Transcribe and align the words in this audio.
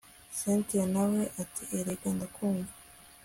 cyntia 0.37 0.85
nawe 0.93 1.21
ati 1.43 1.63
erega 1.77 2.09
ndakumva 2.15 2.73